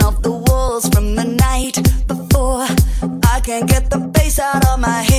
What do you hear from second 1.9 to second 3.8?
before. I can't